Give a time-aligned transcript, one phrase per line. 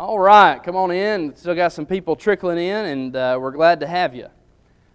[0.00, 1.36] All right, come on in.
[1.36, 4.28] Still got some people trickling in, and uh, we're glad to have you.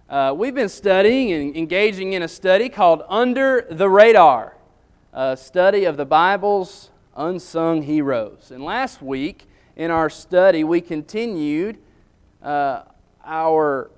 [0.09, 4.57] Uh, we've been studying and engaging in a study called Under the Radar,
[5.13, 8.49] a study of the Bible's unsung heroes.
[8.49, 11.77] And last week in our study, we continued
[12.41, 12.81] uh,
[13.23, 13.91] our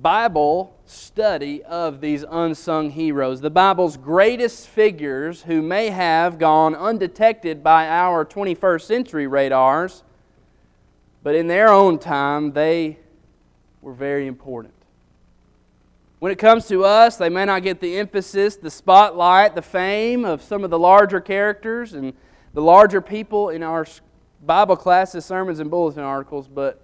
[0.00, 7.64] Bible study of these unsung heroes, the Bible's greatest figures who may have gone undetected
[7.64, 10.04] by our 21st century radars
[11.26, 13.00] but in their own time, they
[13.80, 14.72] were very important.
[16.20, 20.24] When it comes to us, they may not get the emphasis, the spotlight, the fame
[20.24, 22.12] of some of the larger characters and
[22.54, 23.88] the larger people in our
[24.40, 26.80] Bible classes, sermons, and bulletin articles, but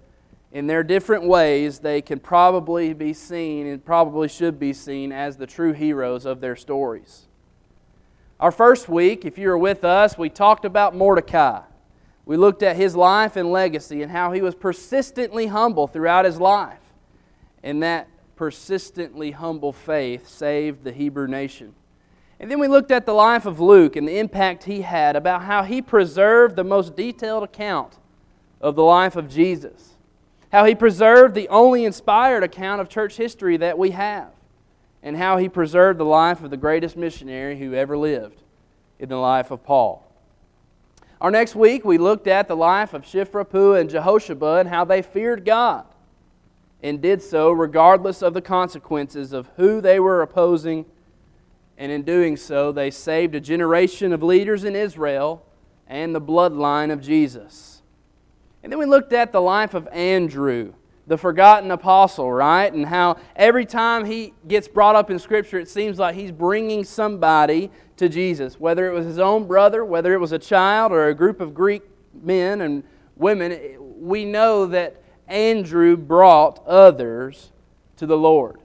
[0.51, 5.37] in their different ways, they can probably be seen and probably should be seen as
[5.37, 7.29] the true heroes of their stories.
[8.41, 11.61] Our first week, if you were with us, we talked about Mordecai.
[12.25, 16.39] We looked at his life and legacy and how he was persistently humble throughout his
[16.39, 16.79] life.
[17.63, 21.75] And that persistently humble faith saved the Hebrew nation.
[22.39, 25.43] And then we looked at the life of Luke and the impact he had about
[25.43, 27.99] how he preserved the most detailed account
[28.61, 29.91] of the life of Jesus.
[30.51, 34.31] How he preserved the only inspired account of church history that we have.
[35.03, 38.43] And how he preserved the life of the greatest missionary who ever lived
[38.99, 40.12] in the life of Paul.
[41.23, 44.85] Our next week, we looked at the life of Shiphrah, Puah, and Jehoshaphat and how
[44.85, 45.85] they feared God
[46.83, 50.85] and did so regardless of the consequences of who they were opposing.
[51.79, 55.47] And in doing so, they saved a generation of leaders in Israel
[55.87, 57.83] and the bloodline of Jesus.
[58.65, 60.75] And then we looked at the life of Andrew,
[61.07, 62.73] the forgotten apostle, right?
[62.73, 66.83] And how every time he gets brought up in Scripture, it seems like he's bringing
[66.83, 67.71] somebody
[68.03, 71.15] to Jesus, whether it was his own brother, whether it was a child or a
[71.15, 71.83] group of Greek
[72.21, 72.83] men and
[73.17, 77.53] women, we know that Andrew brought others
[77.97, 78.61] to the Lord.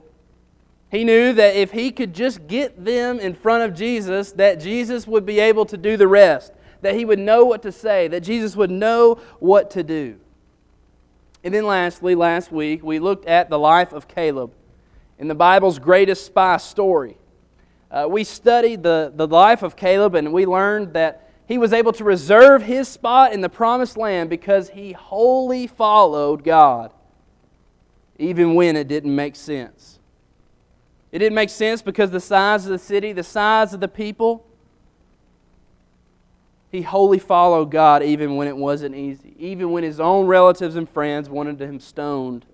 [0.90, 5.06] He knew that if he could just get them in front of Jesus, that Jesus
[5.06, 8.20] would be able to do the rest, that he would know what to say, that
[8.20, 10.18] Jesus would know what to do.
[11.44, 14.52] And then lastly, last week, we looked at the life of Caleb
[15.16, 17.16] in the Bible's greatest spy story
[17.90, 21.92] uh, we studied the, the life of Caleb and we learned that he was able
[21.92, 26.92] to reserve his spot in the promised land because he wholly followed God,
[28.18, 29.98] even when it didn't make sense.
[31.10, 34.44] It didn't make sense because the size of the city, the size of the people.
[36.70, 40.86] He wholly followed God even when it wasn't easy, even when his own relatives and
[40.86, 42.44] friends wanted him stoned,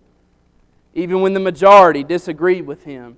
[0.94, 3.16] even when the majority disagreed with him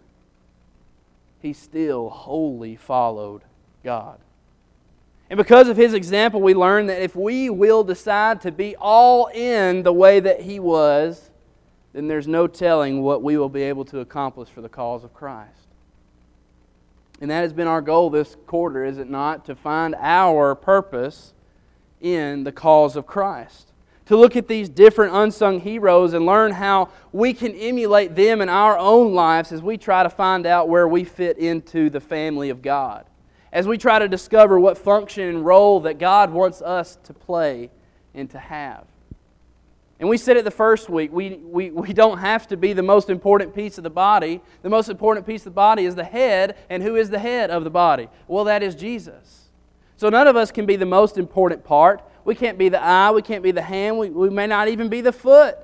[1.46, 3.42] he still wholly followed
[3.84, 4.18] God.
[5.30, 9.26] And because of his example, we learn that if we will decide to be all
[9.28, 11.30] in the way that he was,
[11.92, 15.14] then there's no telling what we will be able to accomplish for the cause of
[15.14, 15.68] Christ.
[17.20, 19.44] And that has been our goal this quarter, is it not?
[19.46, 21.32] To find our purpose
[22.00, 23.72] in the cause of Christ
[24.06, 28.48] to look at these different unsung heroes and learn how we can emulate them in
[28.48, 32.50] our own lives as we try to find out where we fit into the family
[32.50, 33.04] of God.
[33.52, 37.70] As we try to discover what function and role that God wants us to play
[38.14, 38.84] and to have.
[39.98, 42.82] And we said it the first week, we, we, we don't have to be the
[42.82, 44.42] most important piece of the body.
[44.60, 47.50] The most important piece of the body is the head, and who is the head
[47.50, 48.08] of the body?
[48.28, 49.48] Well, that is Jesus.
[49.96, 52.02] So none of us can be the most important part.
[52.26, 53.12] We can't be the eye.
[53.12, 53.98] We can't be the hand.
[53.98, 55.56] We, we may not even be the foot.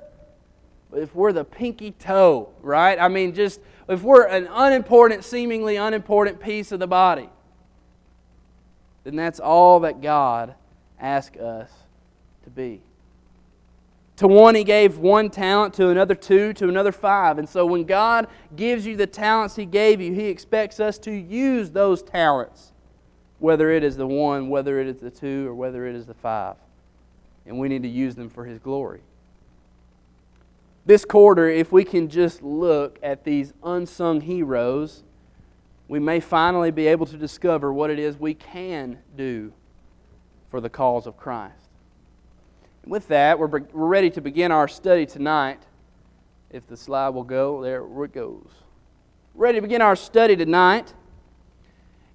[0.93, 2.97] If we're the pinky toe, right?
[2.97, 3.59] I mean, just
[3.89, 7.29] if we're an unimportant, seemingly unimportant piece of the body,
[9.03, 10.55] then that's all that God
[10.99, 11.69] asks us
[12.45, 12.81] to be.
[14.17, 17.39] To one, he gave one talent, to another two, to another five.
[17.39, 21.11] And so when God gives you the talents he gave you, he expects us to
[21.11, 22.72] use those talents
[23.43, 26.13] whether it is the one, whether it is the two, or whether it is the
[26.13, 26.55] five.
[27.45, 29.01] And we need to use them for His glory.
[30.85, 35.03] This quarter, if we can just look at these unsung heroes,
[35.89, 39.51] we may finally be able to discover what it is we can do
[40.49, 41.67] for the cause of Christ.
[42.83, 45.61] And with that, we're, we're ready to begin our study tonight.
[46.49, 48.47] If the slide will go, there it goes.
[49.35, 50.93] Ready to begin our study tonight.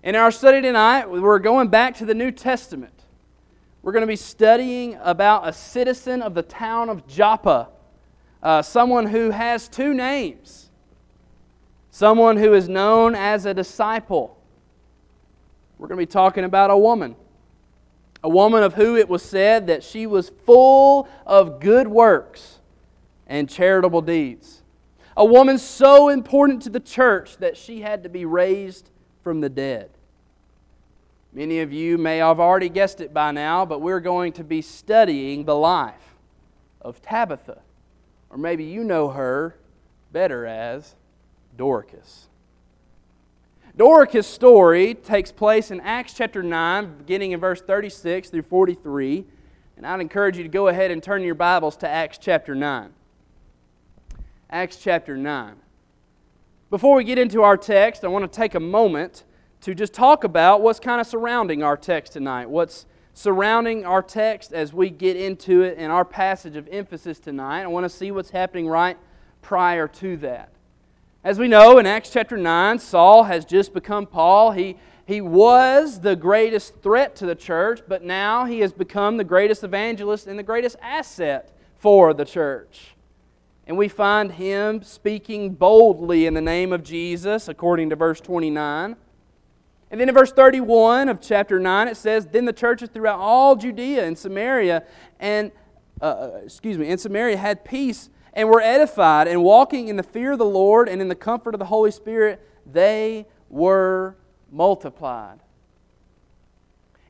[0.08, 3.04] In our study tonight, we're going back to the New Testament.
[3.82, 7.68] We're going to be studying about a citizen of the town of Joppa,
[8.42, 10.70] uh, someone who has two names,
[11.90, 14.42] someone who is known as a disciple.
[15.76, 17.14] We're going to be talking about a woman,
[18.24, 22.60] A woman of who it was said that she was full of good works
[23.26, 24.62] and charitable deeds.
[25.18, 28.88] A woman so important to the church that she had to be raised
[29.22, 29.90] from the dead.
[31.38, 34.60] Many of you may have already guessed it by now, but we're going to be
[34.60, 36.16] studying the life
[36.82, 37.60] of Tabitha.
[38.28, 39.54] Or maybe you know her
[40.10, 40.96] better as
[41.56, 42.26] Dorcas.
[43.76, 49.24] Dorcas' story takes place in Acts chapter 9, beginning in verse 36 through 43.
[49.76, 52.90] And I'd encourage you to go ahead and turn your Bibles to Acts chapter 9.
[54.50, 55.54] Acts chapter 9.
[56.68, 59.22] Before we get into our text, I want to take a moment
[59.62, 62.48] to just talk about what's kind of surrounding our text tonight.
[62.48, 62.86] What's
[63.18, 67.62] surrounding our text as we get into it in our passage of emphasis tonight.
[67.62, 68.96] I want to see what's happening right
[69.42, 70.50] prior to that.
[71.24, 74.52] As we know, in Acts chapter 9, Saul has just become Paul.
[74.52, 79.24] He, he was the greatest threat to the church, but now he has become the
[79.24, 82.94] greatest evangelist and the greatest asset for the church.
[83.66, 88.94] And we find him speaking boldly in the name of Jesus, according to verse 29.
[89.90, 93.56] And then in verse 31 of chapter 9, it says, Then the churches throughout all
[93.56, 94.84] Judea and Samaria
[95.18, 95.50] and,
[96.00, 100.02] uh, uh, excuse me, in Samaria had peace and were edified, and walking in the
[100.02, 102.40] fear of the Lord and in the comfort of the Holy Spirit,
[102.70, 104.16] they were
[104.52, 105.40] multiplied.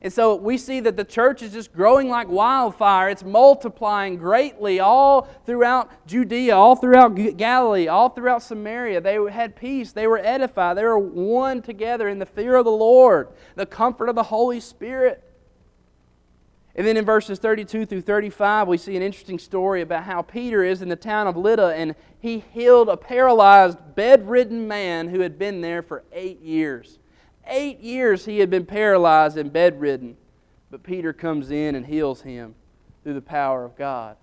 [0.01, 3.09] And so we see that the church is just growing like wildfire.
[3.09, 9.01] It's multiplying greatly all throughout Judea, all throughout Galilee, all throughout Samaria.
[9.01, 9.91] They had peace.
[9.91, 10.77] They were edified.
[10.77, 14.61] They were one together in the fear of the Lord, the comfort of the Holy
[14.61, 15.21] Spirit.
[16.75, 20.63] And then in verses 32 through 35, we see an interesting story about how Peter
[20.63, 25.37] is in the town of Lydda and he healed a paralyzed, bedridden man who had
[25.37, 26.99] been there for eight years.
[27.49, 30.15] Eight years he had been paralyzed and bedridden,
[30.69, 32.55] but Peter comes in and heals him
[33.03, 34.17] through the power of God.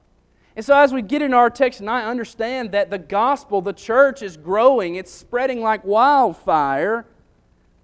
[0.55, 4.23] And so, as we get in our text tonight, understand that the gospel, the church
[4.23, 7.05] is growing, it's spreading like wildfire.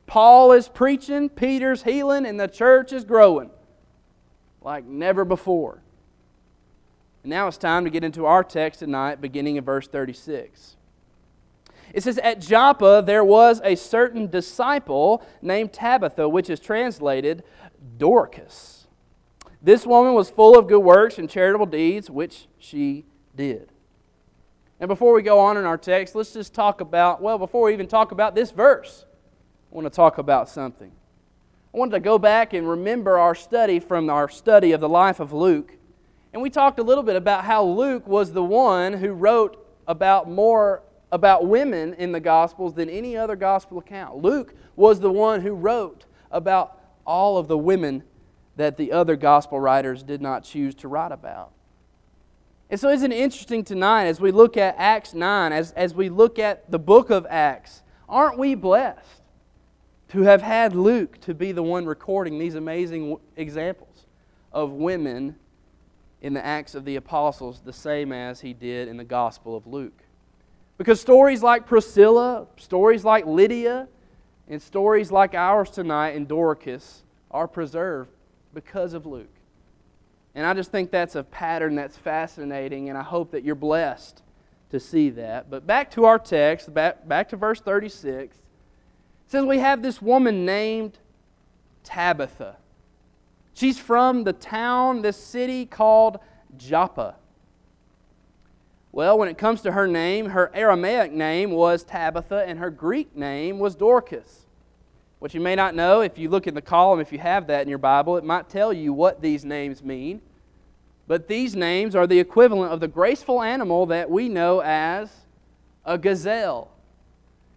[0.07, 3.51] Paul is preaching, Peter's healing, and the church is growing
[4.65, 5.83] like never before.
[7.23, 10.77] And now it's time to get into our text tonight, beginning in verse 36.
[11.93, 17.45] It says, At Joppa there was a certain disciple named Tabitha, which is translated
[17.99, 18.87] Dorcas.
[19.61, 23.05] This woman was full of good works and charitable deeds, which she
[23.37, 23.71] did.
[24.81, 27.73] And before we go on in our text, let's just talk about, well, before we
[27.73, 29.05] even talk about this verse,
[29.71, 30.91] I want to talk about something.
[31.73, 35.21] I wanted to go back and remember our study from our study of the life
[35.21, 35.77] of Luke.
[36.33, 40.29] And we talked a little bit about how Luke was the one who wrote about
[40.29, 44.17] more about women in the Gospels than any other Gospel account.
[44.17, 48.03] Luke was the one who wrote about all of the women
[48.57, 51.53] that the other Gospel writers did not choose to write about.
[52.71, 56.09] And so, isn't it interesting tonight as we look at Acts 9, as, as we
[56.09, 59.21] look at the book of Acts, aren't we blessed
[60.09, 64.07] to have had Luke to be the one recording these amazing examples
[64.51, 65.37] of women
[66.23, 69.67] in the Acts of the Apostles, the same as he did in the Gospel of
[69.67, 70.05] Luke?
[70.83, 73.87] Because stories like Priscilla, stories like Lydia,
[74.49, 78.11] and stories like ours tonight in Dorcas are preserved
[78.53, 79.31] because of Luke.
[80.35, 84.25] And I just think that's a pattern that's fascinating, and I hope that you're blessed
[84.71, 85.49] to see that.
[85.49, 88.37] But back to our text, back, back to verse 36.
[88.37, 88.43] It
[89.29, 90.99] says, We have this woman named
[91.85, 92.57] Tabitha.
[93.55, 96.19] She's from the town, this city called
[96.57, 97.15] Joppa.
[98.95, 103.17] Well, when it comes to her name, her Aramaic name was Tabitha, and her Greek
[103.17, 104.45] name was Dorcas.
[105.19, 107.63] What you may not know, if you look in the column, if you have that
[107.63, 110.21] in your Bible, it might tell you what these names mean.
[111.07, 115.11] But these names are the equivalent of the graceful animal that we know as
[115.87, 116.71] a gazelle.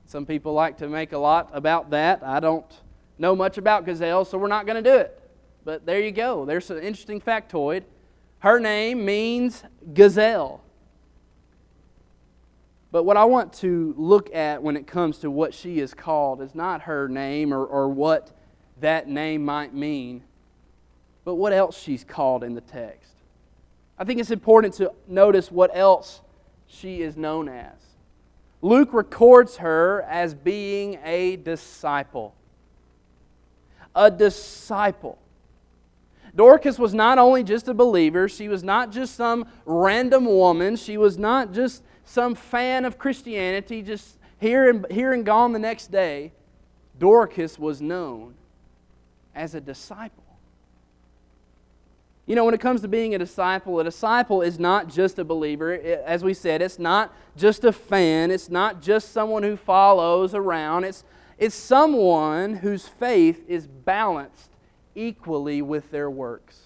[0.05, 2.23] Some people like to make a lot about that.
[2.23, 2.65] I don't
[3.17, 5.19] know much about gazelles, so we're not going to do it.
[5.65, 6.45] But there you go.
[6.45, 7.83] There's an interesting factoid.
[8.39, 9.63] Her name means
[9.93, 10.64] gazelle.
[12.95, 16.41] But what I want to look at when it comes to what she is called
[16.41, 18.31] is not her name or, or what
[18.79, 20.23] that name might mean,
[21.25, 23.11] but what else she's called in the text.
[23.99, 26.21] I think it's important to notice what else
[26.67, 27.75] she is known as.
[28.61, 32.33] Luke records her as being a disciple.
[33.93, 35.19] A disciple.
[36.33, 40.95] Dorcas was not only just a believer, she was not just some random woman, she
[40.95, 45.91] was not just some fan of Christianity, just here and, here and gone the next
[45.91, 46.31] day,
[46.97, 48.35] Dorcas was known
[49.33, 50.23] as a disciple.
[52.25, 55.23] You know, when it comes to being a disciple, a disciple is not just a
[55.23, 55.73] believer.
[55.73, 60.85] As we said, it's not just a fan, it's not just someone who follows around.
[60.85, 61.03] It's,
[61.37, 64.51] it's someone whose faith is balanced
[64.95, 66.61] equally with their works.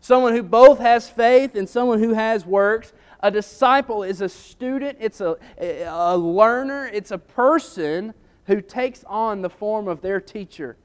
[0.00, 2.94] Someone who both has faith and someone who has works.
[3.20, 8.14] A disciple is a student, it's a, a learner, it's a person
[8.46, 10.76] who takes on the form of their teacher.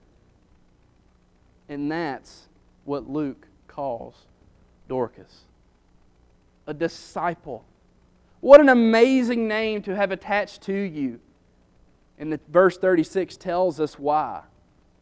[1.69, 2.47] And that's
[2.85, 4.15] what Luke calls
[4.87, 5.45] Dorcas
[6.67, 7.65] a disciple.
[8.39, 11.19] What an amazing name to have attached to you.
[12.17, 14.41] And the verse 36 tells us why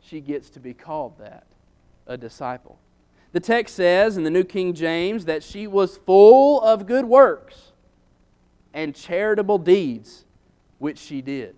[0.01, 1.45] she gets to be called that
[2.07, 2.79] a disciple.
[3.31, 7.71] The text says in the New King James that she was full of good works
[8.73, 10.25] and charitable deeds,
[10.79, 11.57] which she did.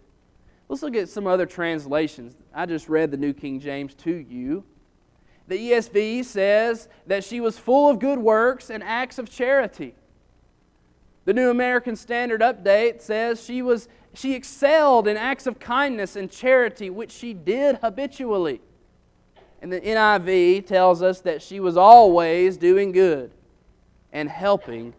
[0.69, 2.35] Let's look at some other translations.
[2.53, 4.63] I just read the New King James to you.
[5.47, 9.93] The ESV says that she was full of good works and acts of charity.
[11.25, 16.29] The New American Standard Update says she, was, she excelled in acts of kindness and
[16.29, 18.61] charity, which she did habitually.
[19.63, 23.31] And the NIV tells us that she was always doing good
[24.11, 24.93] and helping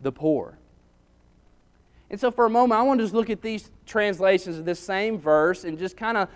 [0.00, 0.56] the poor.
[2.08, 4.80] And so, for a moment, I want to just look at these translations of this
[4.80, 6.30] same verse and just kind of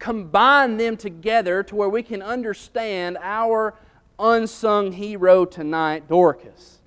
[0.00, 3.74] combine them together to where we can understand our
[4.18, 6.80] unsung hero tonight, Dorcas.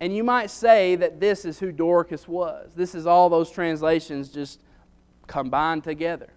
[0.00, 2.72] And you might say that this is who Dorcas was.
[2.74, 4.58] This is all those translations just
[5.26, 6.30] combined together.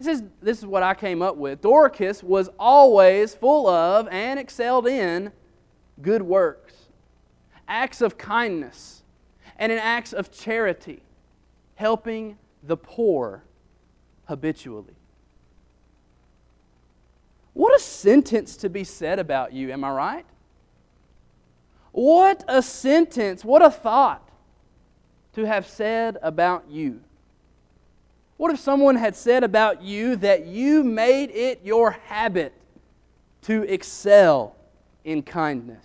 [0.00, 1.60] It says, this is what I came up with.
[1.60, 5.32] Dorcas was always full of and excelled in
[6.00, 6.74] good works,
[7.66, 9.02] acts of kindness,
[9.56, 11.02] and in acts of charity,
[11.74, 13.42] helping the poor
[14.26, 14.94] habitually.
[17.54, 20.26] What a sentence to be said about you, am I right?
[21.90, 24.28] What a sentence, what a thought
[25.32, 27.00] to have said about you.
[28.38, 32.54] What if someone had said about you that you made it your habit
[33.42, 34.54] to excel
[35.04, 35.84] in kindness?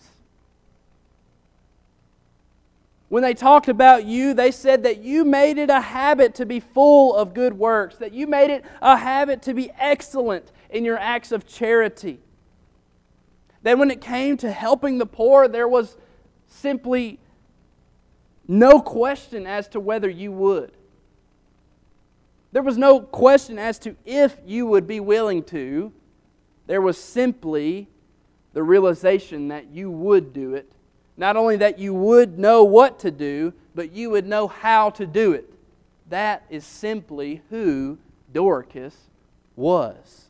[3.09, 6.59] When they talked about you, they said that you made it a habit to be
[6.59, 10.99] full of good works, that you made it a habit to be excellent in your
[10.99, 12.19] acts of charity.
[13.63, 15.97] That when it came to helping the poor, there was
[16.47, 17.19] simply
[18.47, 20.71] no question as to whether you would.
[22.53, 25.91] There was no question as to if you would be willing to.
[26.67, 27.89] There was simply
[28.53, 30.71] the realization that you would do it
[31.15, 35.05] not only that you would know what to do, but you would know how to
[35.05, 35.51] do it.
[36.09, 37.97] That is simply who
[38.31, 38.95] Dorcas
[39.55, 40.25] was.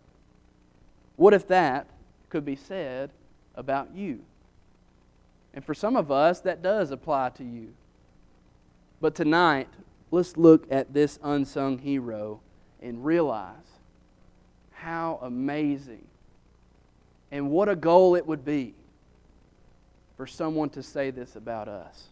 [1.15, 1.87] What if that
[2.29, 3.11] could be said
[3.55, 4.19] about you?
[5.53, 7.73] And for some of us, that does apply to you.
[8.99, 9.69] But tonight,
[10.13, 12.39] let's look at this unsung hero
[12.83, 13.79] and realize
[14.69, 16.05] how amazing
[17.31, 18.75] and what a goal it would be
[20.15, 22.09] for someone to say this about us.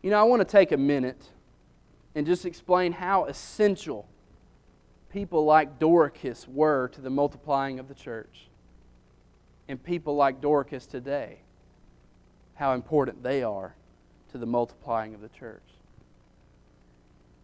[0.00, 1.28] You know, I want to take a minute
[2.14, 4.08] and just explain how essential
[5.10, 8.48] people like Dorcas were to the multiplying of the church.
[9.68, 11.40] And people like Dorcas today,
[12.54, 13.74] how important they are
[14.30, 15.60] to the multiplying of the church.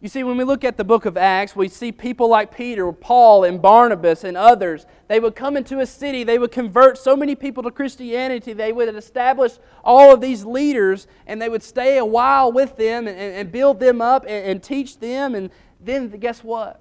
[0.01, 2.93] You see, when we look at the book of Acts, we see people like Peter,
[2.93, 4.87] Paul, and Barnabas, and others.
[5.09, 8.73] They would come into a city, they would convert so many people to Christianity, they
[8.73, 13.19] would establish all of these leaders, and they would stay a while with them and,
[13.19, 15.35] and build them up and, and teach them.
[15.35, 15.51] And
[15.81, 16.81] then, guess what?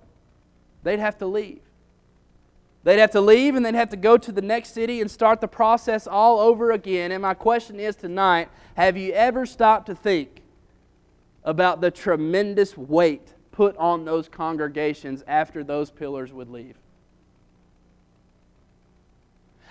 [0.83, 1.61] They'd have to leave.
[2.83, 5.41] They'd have to leave and they'd have to go to the next city and start
[5.41, 7.11] the process all over again.
[7.11, 8.47] And my question is tonight
[8.77, 10.43] have you ever stopped to think?
[11.43, 16.75] About the tremendous weight put on those congregations after those pillars would leave.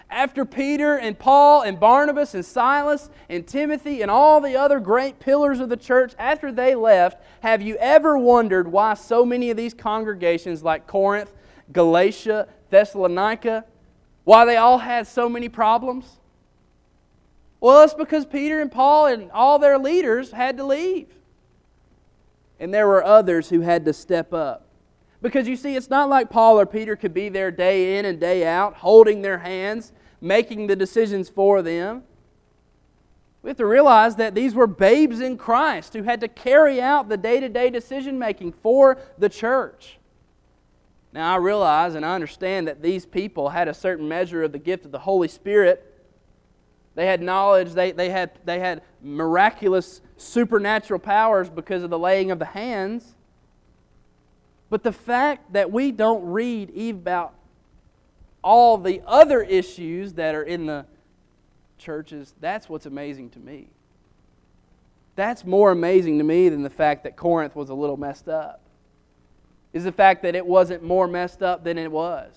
[0.09, 5.19] After Peter and Paul and Barnabas and Silas and Timothy and all the other great
[5.19, 9.57] pillars of the church, after they left, have you ever wondered why so many of
[9.57, 11.33] these congregations, like Corinth,
[11.73, 13.65] Galatia, Thessalonica,
[14.25, 16.21] why they all had so many problems?
[17.61, 21.16] Well, it's because Peter and Paul and all their leaders had to leave
[22.59, 24.67] and there were others who had to step up.
[25.23, 28.21] Because you see, it's not like Paul or Peter could be there day in and
[28.21, 32.05] day out, holding their hands, making the decisions for them.
[33.43, 37.09] We have to realize that these were babes in Christ who had to carry out
[37.09, 39.99] the day to day decision making for the church.
[41.13, 44.59] Now, I realize and I understand that these people had a certain measure of the
[44.59, 45.95] gift of the Holy Spirit.
[46.95, 52.31] They had knowledge, they, they, had, they had miraculous supernatural powers because of the laying
[52.31, 53.15] of the hands.
[54.69, 57.35] But the fact that we don't read about
[58.43, 60.87] all the other issues that are in the
[61.79, 63.69] churches, that's what's amazing to me.
[65.15, 68.61] That's more amazing to me than the fact that Corinth was a little messed up.
[69.73, 72.33] Is the fact that it wasn't more messed up than it was.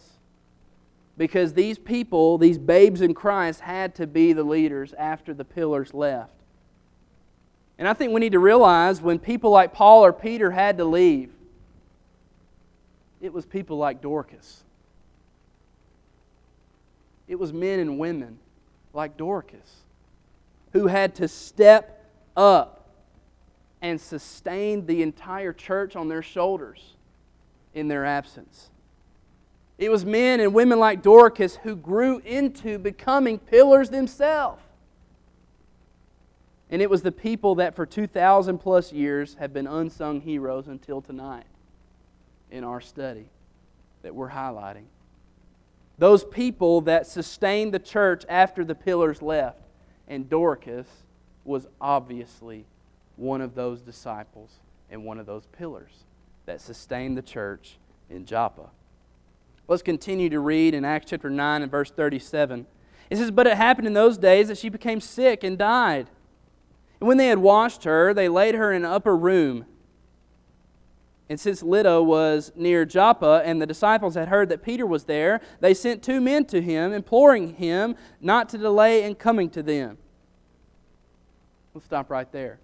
[1.17, 5.93] Because these people, these babes in Christ, had to be the leaders after the pillars
[5.93, 6.38] left.
[7.79, 10.85] And I think we need to realize when people like Paul or Peter had to
[10.85, 11.31] leave,
[13.21, 14.63] it was people like Dorcas.
[17.29, 18.37] It was men and women
[18.93, 19.83] like Dorcas
[20.73, 22.05] who had to step
[22.35, 22.89] up
[23.81, 26.95] and sustain the entire church on their shoulders
[27.73, 28.69] in their absence.
[29.77, 34.61] It was men and women like Dorcas who grew into becoming pillars themselves.
[36.69, 41.01] And it was the people that for 2,000 plus years have been unsung heroes until
[41.01, 41.45] tonight
[42.51, 43.29] in our study
[44.03, 44.85] that we're highlighting.
[45.97, 49.59] Those people that sustained the church after the pillars left.
[50.07, 50.87] And Dorcas
[51.43, 52.65] was obviously
[53.15, 54.51] one of those disciples
[54.89, 55.91] and one of those pillars
[56.45, 57.77] that sustained the church
[58.09, 58.69] in Joppa.
[59.67, 62.65] Let's continue to read in Acts chapter 9 and verse 37.
[63.09, 66.07] It says, But it happened in those days that she became sick and died.
[66.99, 69.65] And when they had washed her, they laid her in an upper room
[71.29, 75.41] and since Lydda was near Joppa, and the disciples had heard that Peter was there,
[75.59, 79.99] they sent two men to him, imploring him not to delay in coming to them.
[81.75, 82.59] Let's stop right there.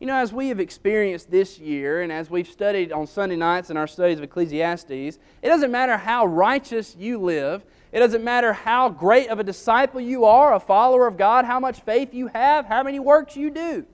[0.00, 3.70] You know, as we have experienced this year, and as we've studied on Sunday nights
[3.70, 8.54] in our studies of Ecclesiastes, it doesn't matter how righteous you live, it doesn't matter
[8.54, 12.28] how great of a disciple you are, a follower of God, how much faith you
[12.28, 13.84] have, how many works you do.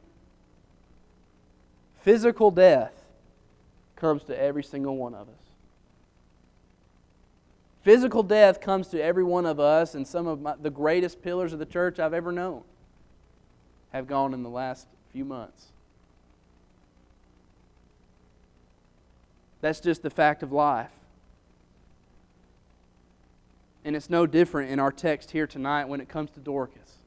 [2.02, 2.92] Physical death
[3.96, 5.34] comes to every single one of us.
[7.82, 11.52] Physical death comes to every one of us, and some of my, the greatest pillars
[11.52, 12.62] of the church I've ever known
[13.92, 15.66] have gone in the last few months.
[19.60, 20.90] That's just the fact of life.
[23.88, 26.98] And it's no different in our text here tonight when it comes to Dorcas.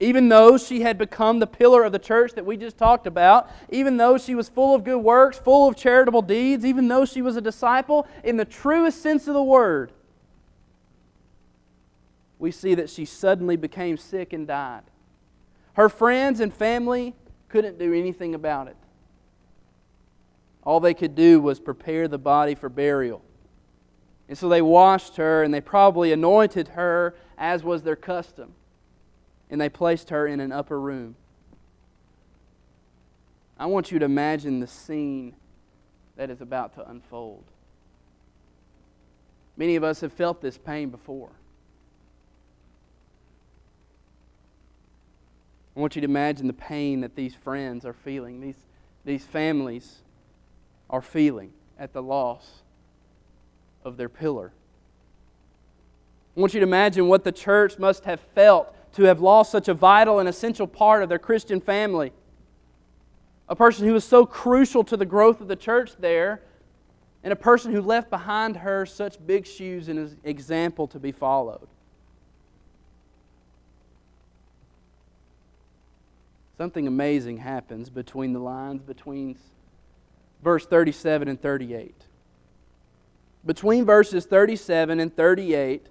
[0.00, 3.50] Even though she had become the pillar of the church that we just talked about,
[3.68, 7.20] even though she was full of good works, full of charitable deeds, even though she
[7.20, 9.92] was a disciple in the truest sense of the word,
[12.38, 14.84] we see that she suddenly became sick and died.
[15.74, 17.14] Her friends and family
[17.50, 18.76] couldn't do anything about it.
[20.62, 23.20] All they could do was prepare the body for burial.
[24.28, 28.54] And so they washed her and they probably anointed her as was their custom
[29.50, 31.14] and they placed her in an upper room.
[33.58, 35.34] I want you to imagine the scene
[36.16, 37.44] that is about to unfold.
[39.56, 41.30] Many of us have felt this pain before.
[45.76, 48.66] I want you to imagine the pain that these friends are feeling, these,
[49.04, 49.98] these families
[50.90, 52.62] are feeling at the loss
[53.84, 54.52] of their pillar.
[56.36, 59.68] I want you to imagine what the church must have felt to have lost such
[59.68, 62.12] a vital and essential part of their Christian family.
[63.48, 66.40] A person who was so crucial to the growth of the church there,
[67.22, 71.12] and a person who left behind her such big shoes and an example to be
[71.12, 71.68] followed.
[76.58, 79.36] Something amazing happens between the lines, between
[80.42, 81.94] verse 37 and 38.
[83.44, 85.86] Between verses 37 and 38,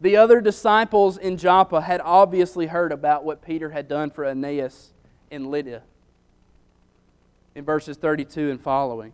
[0.00, 4.92] the other disciples in Joppa had obviously heard about what Peter had done for Aeneas
[5.30, 5.82] and Lydda
[7.54, 9.12] in verses 32 and following.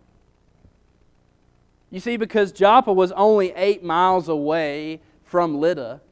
[1.91, 6.03] You see, because Joppa was only eight miles away from Lydda,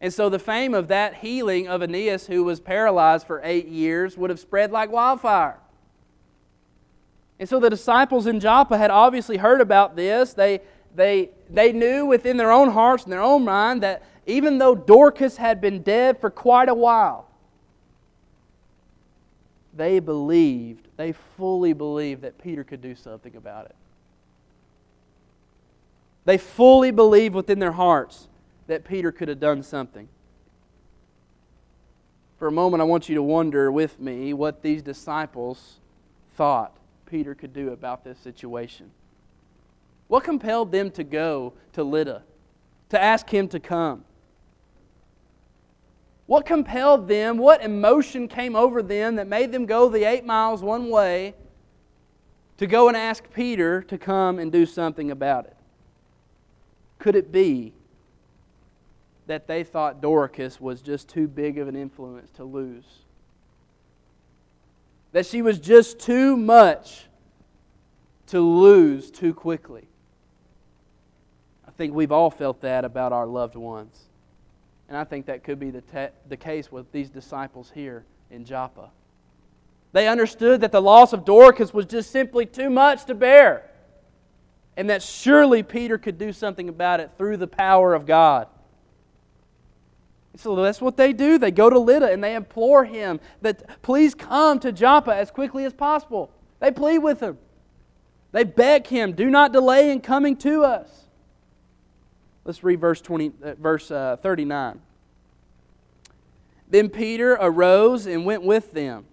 [0.00, 4.16] and so the fame of that healing of Aeneas, who was paralyzed for eight years,
[4.16, 5.58] would have spread like wildfire.
[7.38, 10.32] And so the disciples in Joppa had obviously heard about this.
[10.34, 10.60] They,
[10.94, 15.36] they, they knew within their own hearts and their own mind that even though Dorcas
[15.36, 17.28] had been dead for quite a while,
[19.76, 23.74] they believed, they fully believed that Peter could do something about it.
[26.24, 28.28] They fully believed within their hearts
[28.68, 30.08] that Peter could have done something.
[32.38, 35.80] For a moment, I want you to wonder with me what these disciples
[36.36, 36.74] thought
[37.14, 38.90] Peter could do about this situation?
[40.08, 42.24] What compelled them to go to Lydda,
[42.88, 44.04] to ask him to come?
[46.26, 47.38] What compelled them?
[47.38, 51.34] What emotion came over them that made them go the eight miles one way
[52.56, 55.56] to go and ask Peter to come and do something about it?
[56.98, 57.74] Could it be
[59.28, 63.04] that they thought Dorcas was just too big of an influence to lose?
[65.14, 67.06] That she was just too much
[68.26, 69.86] to lose too quickly?
[71.68, 73.96] I think we've all felt that about our loved ones.
[74.88, 78.44] And I think that could be the, te- the case with these disciples here in
[78.44, 78.90] Joppa.
[79.92, 83.70] They understood that the loss of Dorcas was just simply too much to bear,
[84.76, 88.48] and that surely Peter could do something about it through the power of God.
[90.36, 91.38] So that's what they do.
[91.38, 95.64] They go to Lydda and they implore him that please come to Joppa as quickly
[95.64, 96.30] as possible.
[96.60, 97.38] They plead with him.
[98.32, 101.04] They beg him, do not delay in coming to us.
[102.44, 104.80] Let's read verse, 20, uh, verse uh, 39.
[106.68, 109.06] Then Peter arose and went with them.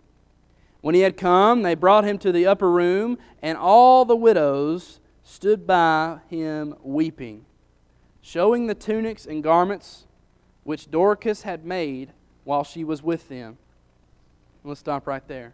[0.81, 4.99] When he had come, they brought him to the upper room, and all the widows
[5.23, 7.45] stood by him weeping,
[8.21, 10.07] showing the tunics and garments
[10.63, 12.11] which Dorcas had made
[12.43, 13.57] while she was with them.
[14.63, 15.53] Let's stop right there.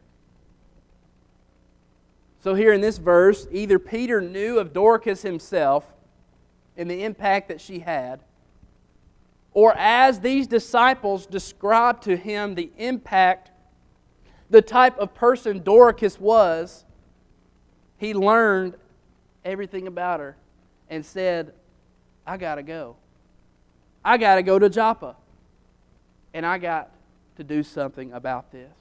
[2.40, 5.92] So, here in this verse, either Peter knew of Dorcas himself
[6.76, 8.20] and the impact that she had,
[9.54, 13.50] or as these disciples described to him the impact,
[14.50, 16.86] the type of person Dorcas was,
[17.98, 18.76] he learned
[19.44, 20.38] everything about her
[20.90, 21.54] and said,
[22.26, 22.98] I got to go.
[24.04, 25.16] I got to go to Joppa.
[26.34, 26.92] And I got
[27.38, 28.72] to do something about this.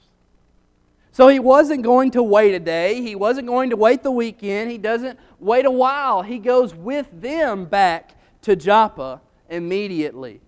[1.13, 3.01] So he wasn't going to wait a day.
[3.01, 4.71] He wasn't going to wait the weekend.
[4.71, 6.23] He doesn't wait a while.
[6.23, 10.41] He goes with them back to Joppa immediately.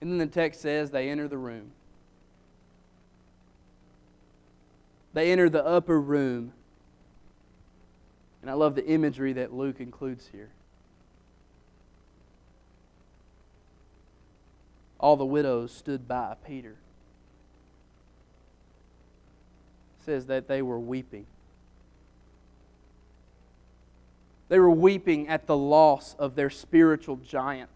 [0.00, 1.72] And then the text says they enter the room.
[5.14, 6.52] They enter the upper room.
[8.40, 10.50] And I love the imagery that Luke includes here.
[15.02, 16.76] All the widows stood by Peter.
[20.04, 21.26] says that they were weeping.
[24.48, 27.70] They were weeping at the loss of their spiritual giant.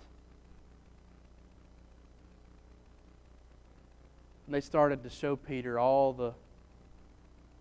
[4.47, 6.33] And they started to show Peter all the,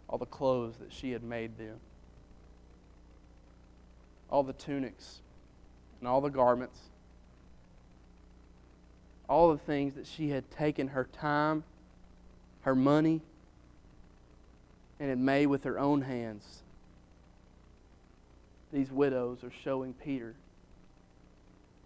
[0.09, 1.77] all the clothes that she had made them,
[4.29, 5.21] all the tunics
[5.99, 6.79] and all the garments,
[9.27, 11.63] all the things that she had taken her time,
[12.61, 13.21] her money,
[14.99, 16.61] and had made with her own hands.
[18.71, 20.35] These widows are showing Peter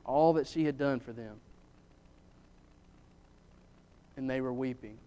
[0.06, 1.40] all that she had done for them.
[4.18, 4.98] And they were weeping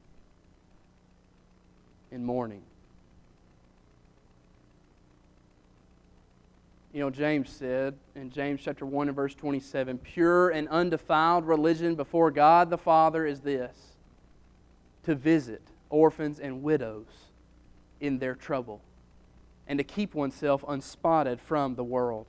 [2.11, 2.63] and mourning.
[6.93, 11.95] You know, James said in James chapter 1 and verse 27 pure and undefiled religion
[11.95, 13.97] before God the Father is this
[15.05, 17.07] to visit orphans and widows
[18.01, 18.83] in their trouble
[19.67, 22.27] and to keep oneself unspotted from the world.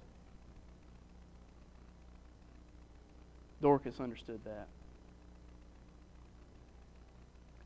[3.62, 4.68] Dorcas understood that.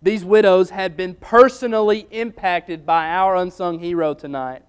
[0.01, 4.63] These widows had been personally impacted by our unsung hero tonight,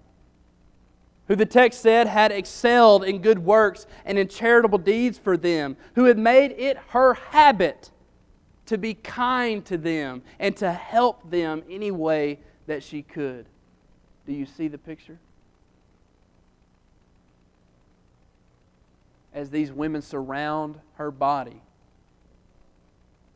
[1.29, 5.77] who the text said had excelled in good works and in charitable deeds for them,
[5.93, 7.91] who had made it her habit
[8.65, 13.45] to be kind to them and to help them any way that she could.
[14.25, 15.19] Do you see the picture?
[19.31, 21.61] As these women surround her body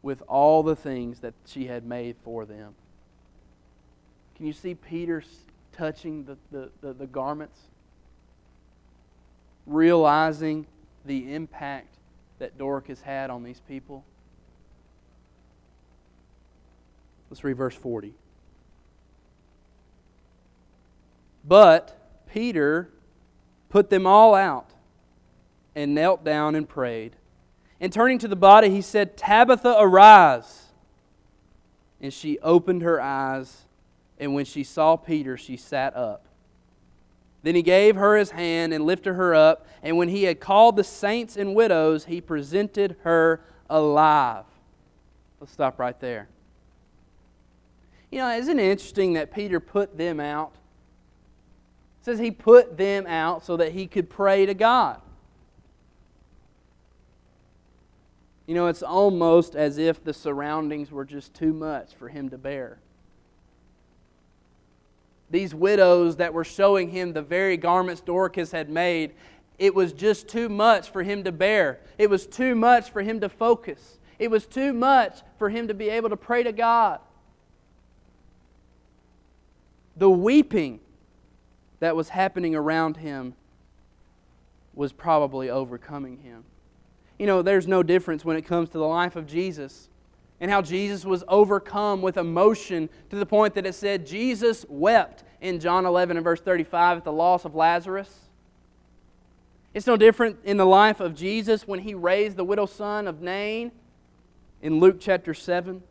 [0.02, 2.74] with all the things that she had made for them.
[4.36, 5.24] Can you see Peter
[5.72, 7.60] touching the, the, the, the garments?
[9.66, 10.68] Realizing
[11.06, 11.98] the impact
[12.40, 14.04] that Dorcas had on these people?
[17.30, 18.14] Let's read verse 40.
[21.44, 21.98] But
[22.28, 22.90] Peter
[23.70, 24.70] put them all out
[25.76, 27.16] and knelt down and prayed.
[27.80, 30.66] And turning to the body, he said, Tabitha, arise.
[32.00, 33.64] And she opened her eyes,
[34.20, 36.28] and when she saw Peter, she sat up.
[37.44, 40.78] Then he gave her his hand and lifted her up, and when he had called
[40.78, 44.46] the saints and widows, he presented her alive.
[45.40, 46.30] Let's stop right there.
[48.12, 50.54] You know, isn't it interesting that Peter put them out?
[52.02, 55.02] It says he put them out so that he could pray to God.
[58.46, 62.38] You know, it's almost as if the surroundings were just too much for him to
[62.38, 62.80] bear.
[65.30, 69.14] These widows that were showing him the very garments Dorcas had made,
[69.58, 71.80] it was just too much for him to bear.
[71.98, 74.00] It was too much for him to focus.
[74.20, 77.00] It was too much for him to be able to pray to God.
[79.96, 80.80] The weeping
[81.80, 83.36] that was happening around him
[84.74, 86.44] was probably overcoming him.
[87.20, 89.90] You know, there's no difference when it comes to the life of Jesus
[90.44, 95.24] and how Jesus was overcome with emotion to the point that it said Jesus wept
[95.40, 98.14] in John 11 and verse 35 at the loss of Lazarus.
[99.74, 103.22] It's no different in the life of Jesus when he raised the widow's son of
[103.22, 103.72] Nain
[104.62, 105.82] in Luke chapter 7,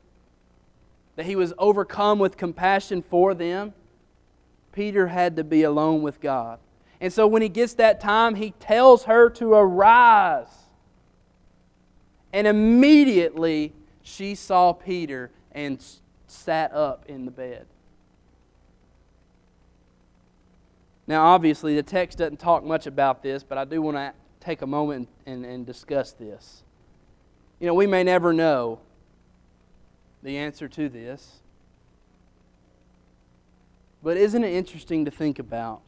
[1.17, 3.73] that he was overcome with compassion for them.
[4.71, 6.59] Peter had to be alone with God.
[7.01, 10.53] And so when he gets that time, he tells her to arise.
[12.35, 15.83] And immediately she saw Peter and
[16.27, 17.67] sat up in the bed.
[21.07, 24.63] Now, obviously, the text doesn't talk much about this, but I do want to take
[24.63, 26.63] a moment and, and discuss this.
[27.61, 28.81] You know, we may never know
[30.23, 31.41] the answer to this,
[34.03, 35.83] but isn't it interesting to think about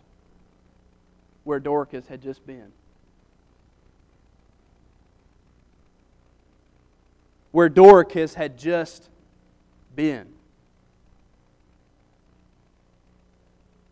[1.44, 2.72] where Dorcas had just been?
[7.54, 9.08] Where Dorcas had just
[9.94, 10.26] been.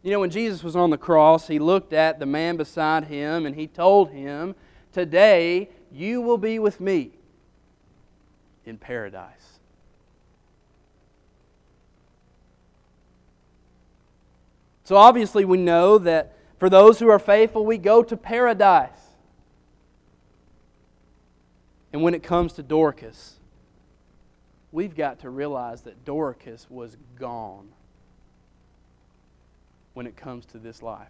[0.03, 3.47] You know, when Jesus was on the cross, he looked at the man beside him
[3.47, 4.57] and he told him,
[4.91, 7.13] Today you will be with me
[8.67, 9.61] in paradise.
[14.83, 18.91] So obviously, we know that for those who are faithful, we go to paradise.
[21.93, 23.39] And when it comes to Dorcas,
[24.73, 27.69] we've got to realize that Dorcas was gone
[29.93, 31.09] when it comes to this life.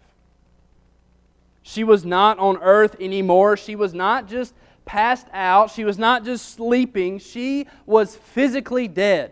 [1.63, 3.55] She was not on earth anymore.
[3.55, 5.71] She was not just passed out.
[5.71, 7.19] She was not just sleeping.
[7.19, 9.31] She was physically dead.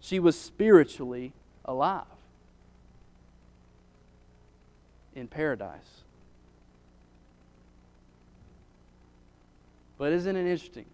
[0.00, 1.32] She was spiritually
[1.64, 2.04] alive
[5.16, 6.04] in paradise.
[9.98, 10.84] But isn't it interesting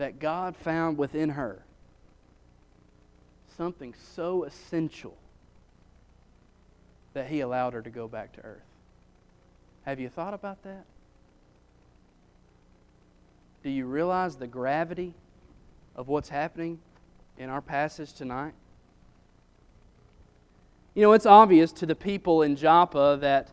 [0.00, 1.62] that God found within her
[3.58, 5.14] something so essential
[7.12, 8.64] that He allowed her to go back to earth.
[9.84, 10.86] Have you thought about that?
[13.62, 15.12] Do you realize the gravity
[15.94, 16.78] of what's happening
[17.36, 18.54] in our passage tonight?
[20.94, 23.50] You know, it's obvious to the people in Joppa that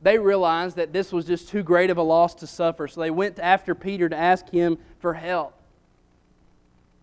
[0.00, 3.10] they realized that this was just too great of a loss to suffer, so they
[3.10, 5.52] went after Peter to ask him for help.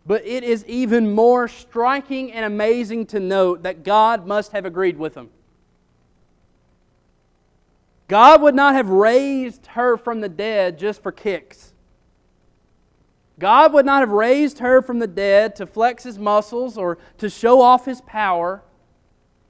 [0.05, 4.97] But it is even more striking and amazing to note that God must have agreed
[4.97, 5.29] with them.
[8.07, 11.73] God would not have raised her from the dead just for kicks.
[13.39, 17.29] God would not have raised her from the dead to flex his muscles or to
[17.29, 18.61] show off his power.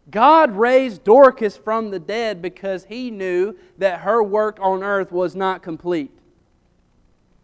[0.09, 5.35] God raised Dorcas from the dead because he knew that her work on earth was
[5.35, 6.11] not complete.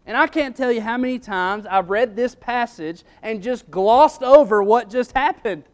[0.06, 4.22] And I can't tell you how many times I've read this passage and just glossed
[4.22, 5.64] over what just happened,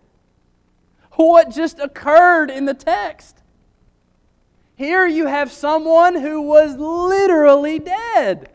[1.12, 3.42] what just occurred in the text.
[4.74, 8.50] Here you have someone who was literally dead.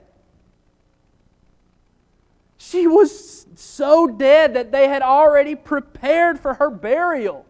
[2.57, 7.45] She was so dead that they had already prepared for her burial.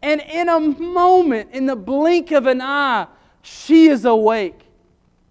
[0.00, 3.08] And in a moment, in the blink of an eye,
[3.42, 4.65] she is awake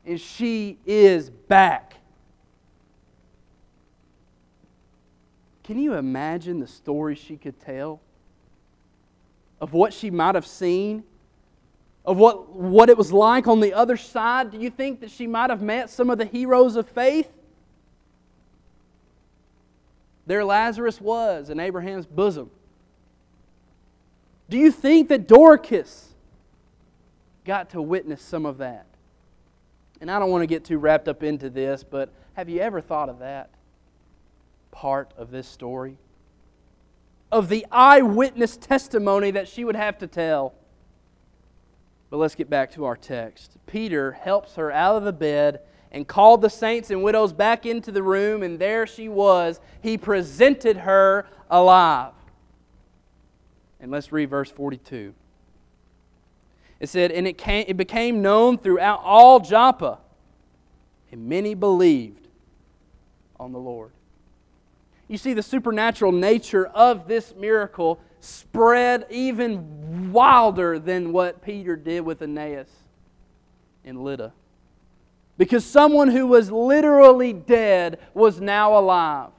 [0.05, 1.95] and she is back.
[5.63, 7.99] Can you imagine the story she could tell
[9.59, 11.03] of what she might have seen?
[12.05, 14.51] Of what, what it was like on the other side?
[14.51, 17.31] Do you think that she might have met some of the heroes of faith?
[20.27, 22.51] There Lazarus was in Abraham's bosom.
[24.49, 26.09] Do you think that Dorcas
[27.43, 28.85] got to witness some of that?
[30.05, 32.79] And I don't want to get too wrapped up into this, but have you ever
[32.79, 33.49] thought of that
[34.69, 35.97] part of this story?
[37.31, 40.53] Of the eyewitness testimony that she would have to tell.
[42.11, 43.57] But let's get back to our text.
[43.65, 47.91] Peter helps her out of the bed and called the saints and widows back into
[47.91, 49.59] the room, and there she was.
[49.81, 52.13] He presented her alive.
[53.79, 55.15] And let's read verse 42.
[56.79, 59.99] It said, And it, came, it became known throughout all Joppa,
[61.11, 62.27] and many believed
[63.39, 63.91] on the Lord.
[65.07, 72.01] You see, the supernatural nature of this miracle spread even wilder than what Peter did
[72.01, 72.69] with Aeneas
[73.83, 74.33] in Lydda.
[75.37, 79.31] Because someone who was literally dead was now alive,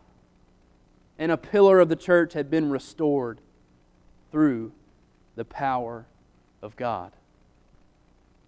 [1.18, 3.40] and a pillar of the church had been restored
[4.30, 4.72] through
[5.34, 6.06] the power
[6.62, 7.12] of God.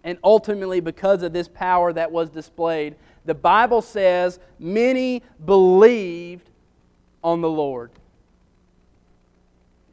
[0.03, 6.49] And ultimately, because of this power that was displayed, the Bible says many believed
[7.23, 7.91] on the Lord.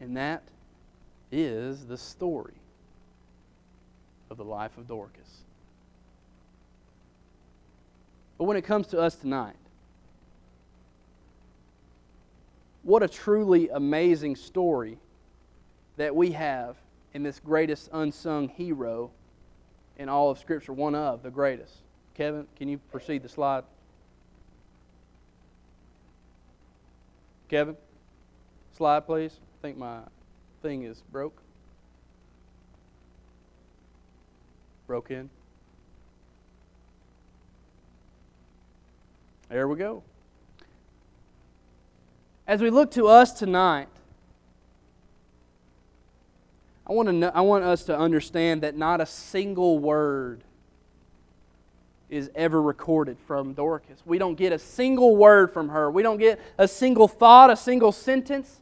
[0.00, 0.42] And that
[1.32, 2.54] is the story
[4.30, 5.42] of the life of Dorcas.
[8.38, 9.56] But when it comes to us tonight,
[12.82, 14.98] what a truly amazing story
[15.96, 16.76] that we have
[17.14, 19.10] in this greatest unsung hero
[19.98, 21.74] in all of Scripture, one of the greatest.
[22.14, 23.64] Kevin, can you proceed the slide?
[27.48, 27.76] Kevin,
[28.76, 29.38] slide, please.
[29.60, 30.00] I think my
[30.62, 31.40] thing is broke.
[34.86, 35.30] Broke in.
[39.48, 40.02] There we go.
[42.46, 43.88] As we look to us tonight,
[46.88, 50.44] I want, to know, I want us to understand that not a single word
[52.08, 54.00] is ever recorded from Dorcas.
[54.06, 55.90] We don't get a single word from her.
[55.90, 58.60] We don't get a single thought, a single sentence,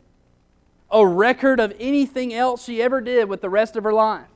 [0.90, 4.28] a record of anything else she ever did with the rest of her life.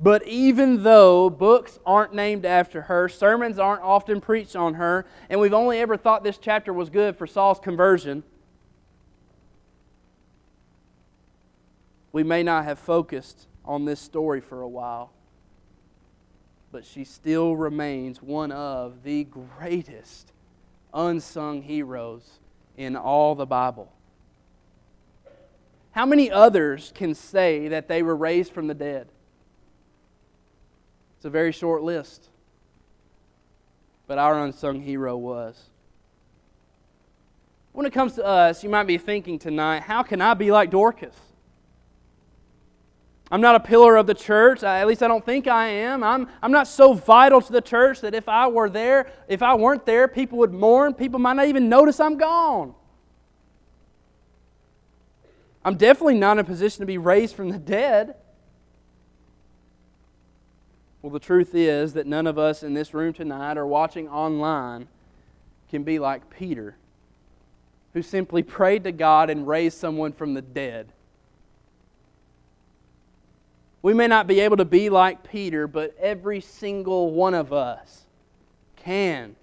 [0.00, 5.38] But even though books aren't named after her, sermons aren't often preached on her, and
[5.38, 8.24] we've only ever thought this chapter was good for Saul's conversion,
[12.12, 15.12] we may not have focused on this story for a while,
[16.70, 20.32] but she still remains one of the greatest
[20.92, 22.38] unsung heroes
[22.76, 23.92] in all the Bible.
[25.92, 29.08] How many others can say that they were raised from the dead?
[31.16, 32.28] It's a very short list.
[34.06, 35.70] But our unsung hero was.
[37.72, 40.70] When it comes to us, you might be thinking tonight, how can I be like
[40.70, 41.14] Dorcas?
[43.32, 44.62] I'm not a pillar of the church.
[44.62, 46.04] At least I don't think I am.
[46.04, 49.54] I'm, I'm not so vital to the church that if I were there, if I
[49.54, 50.92] weren't there, people would mourn.
[50.92, 52.74] People might not even notice I'm gone.
[55.64, 58.16] I'm definitely not in a position to be raised from the dead.
[61.00, 64.88] Well, the truth is that none of us in this room tonight or watching online
[65.70, 66.76] can be like Peter,
[67.94, 70.92] who simply prayed to God and raised someone from the dead.
[73.82, 78.02] We may not be able to be like Peter, but every single one of us
[78.76, 79.34] can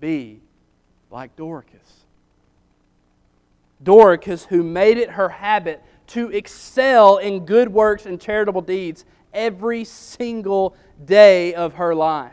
[0.00, 0.40] be
[1.10, 1.78] like Dorcas.
[3.82, 9.84] Dorcas, who made it her habit to excel in good works and charitable deeds every
[9.84, 10.74] single
[11.04, 12.32] day of her life.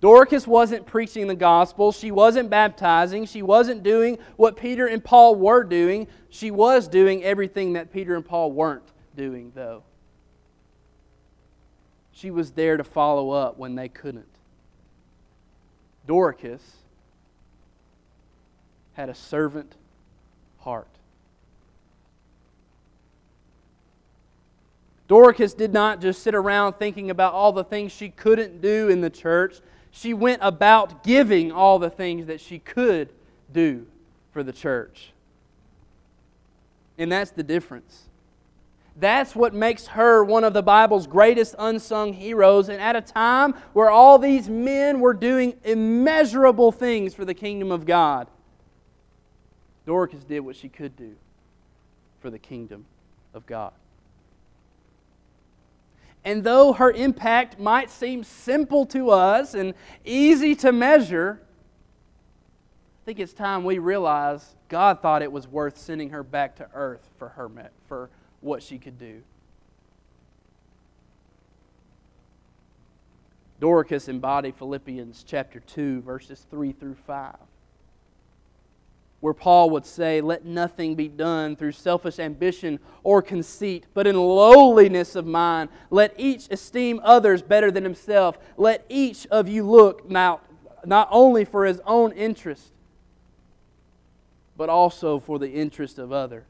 [0.00, 1.92] Dorcas wasn't preaching the gospel.
[1.92, 3.26] She wasn't baptizing.
[3.26, 6.08] She wasn't doing what Peter and Paul were doing.
[6.30, 8.82] She was doing everything that Peter and Paul weren't
[9.16, 9.82] doing, though.
[12.12, 14.26] She was there to follow up when they couldn't.
[16.06, 16.62] Dorcas
[18.94, 19.74] had a servant
[20.58, 20.88] heart.
[25.08, 29.00] Dorcas did not just sit around thinking about all the things she couldn't do in
[29.00, 29.60] the church.
[29.90, 33.08] She went about giving all the things that she could
[33.52, 33.86] do
[34.32, 35.12] for the church.
[36.96, 38.09] And that's the difference.
[39.00, 42.68] That's what makes her one of the Bible's greatest unsung heroes.
[42.68, 47.72] And at a time where all these men were doing immeasurable things for the kingdom
[47.72, 48.28] of God,
[49.86, 51.16] Dorcas did what she could do
[52.20, 52.84] for the kingdom
[53.32, 53.72] of God.
[56.22, 59.72] And though her impact might seem simple to us and
[60.04, 66.10] easy to measure, I think it's time we realize God thought it was worth sending
[66.10, 67.50] her back to earth for her
[67.88, 68.10] for
[68.40, 69.22] what she could do.
[73.60, 77.36] Dorcas embodied Philippians chapter 2 verses 3 through 5.
[79.20, 84.16] where Paul would say, Let nothing be done through selfish ambition or conceit, but in
[84.16, 85.68] lowliness of mind.
[85.90, 88.38] Let each esteem others better than himself.
[88.56, 90.40] Let each of you look now
[90.86, 92.72] not only for his own interest,
[94.56, 96.44] but also for the interest of others.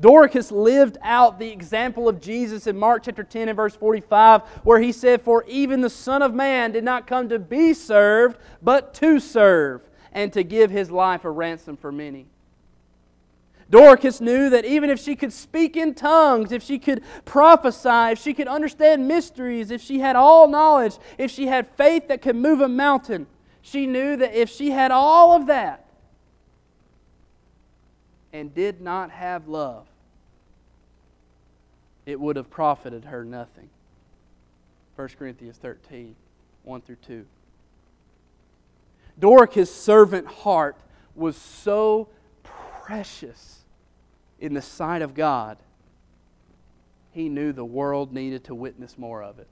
[0.00, 4.80] Dorcas lived out the example of Jesus in Mark chapter 10 and verse 45, where
[4.80, 8.94] he said, For even the Son of Man did not come to be served, but
[8.94, 9.82] to serve
[10.12, 12.26] and to give his life a ransom for many.
[13.70, 18.18] Dorcas knew that even if she could speak in tongues, if she could prophesy, if
[18.18, 22.36] she could understand mysteries, if she had all knowledge, if she had faith that could
[22.36, 23.26] move a mountain,
[23.60, 25.86] she knew that if she had all of that
[28.32, 29.87] and did not have love,
[32.08, 33.68] it would have profited her nothing.
[34.96, 36.16] 1 Corinthians 13,
[36.64, 37.26] 1 through 2.
[39.18, 40.78] Dorcas' servant heart
[41.14, 42.08] was so
[42.42, 43.58] precious
[44.40, 45.58] in the sight of God,
[47.12, 49.48] he knew the world needed to witness more of it.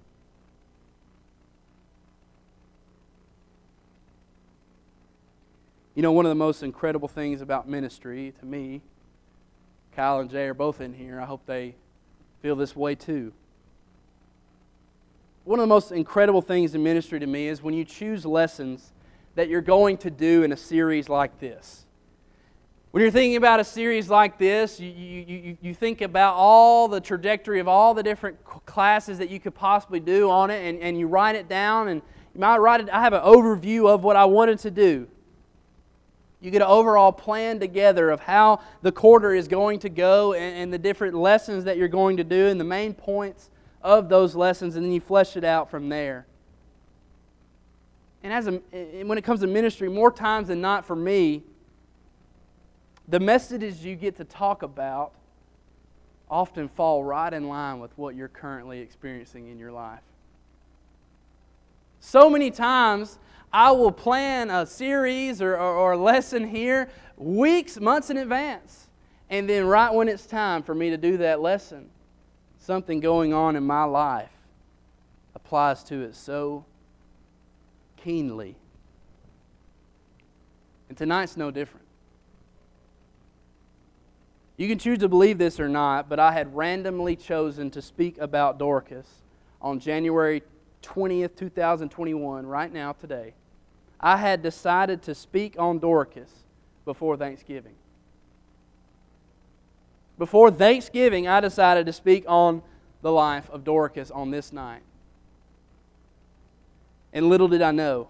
[5.94, 8.80] You know, one of the most incredible things about ministry to me,
[9.94, 11.20] Kyle and Jay are both in here.
[11.20, 11.74] I hope they
[12.42, 13.32] feel this way too.
[15.44, 18.92] One of the most incredible things in ministry to me is when you choose lessons
[19.36, 21.84] that you're going to do in a series like this.
[22.90, 27.00] When you're thinking about a series like this, you, you, you, think about all the
[27.00, 30.98] trajectory of all the different classes that you could possibly do on it, and, and
[30.98, 31.88] you write it down.
[31.88, 32.00] And
[32.34, 35.08] you might write it, I have an overview of what I wanted to do.
[36.40, 40.56] You get an overall plan together of how the quarter is going to go and,
[40.56, 43.50] and the different lessons that you're going to do and the main points
[43.82, 46.26] of those lessons, and then you flesh it out from there.
[48.22, 48.52] And as a,
[49.04, 51.44] when it comes to ministry, more times than not for me,
[53.08, 55.12] the messages you get to talk about
[56.28, 60.00] often fall right in line with what you're currently experiencing in your life.
[62.00, 63.18] So many times,
[63.56, 68.88] I will plan a series or, or, or, a lesson here weeks, months in advance.
[69.30, 71.88] And then, right when it's time for me to do that lesson,
[72.58, 74.28] something going on in my life
[75.34, 76.66] applies to it so
[77.96, 78.56] keenly.
[80.90, 81.86] And tonight's no different.
[84.58, 88.18] You can choose to believe this or not, but I had randomly chosen to speak
[88.18, 89.08] about Dorcas
[89.62, 90.42] on January
[90.82, 93.32] 20th, 2021, right now, today.
[94.00, 96.30] I had decided to speak on Dorcas
[96.84, 97.74] before Thanksgiving.
[100.18, 102.62] Before Thanksgiving, I decided to speak on
[103.02, 104.82] the life of Dorcas on this night.
[107.12, 108.08] And little did I know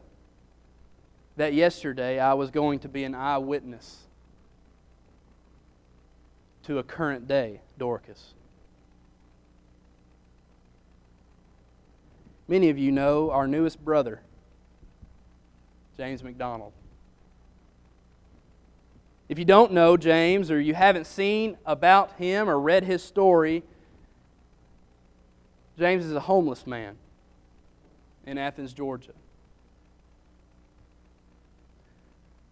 [1.37, 4.05] that yesterday I was going to be an eyewitness
[6.64, 8.34] to a current day Dorcas.
[12.49, 14.22] Many of you know our newest brother,
[15.97, 16.72] James McDonald.
[19.28, 23.64] If you don't know James or you haven't seen about him or read his story,
[25.78, 26.97] James is a homeless man
[28.24, 29.12] in Athens, Georgia.